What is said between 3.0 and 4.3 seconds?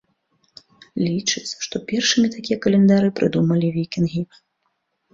прыдумалі вікінгі.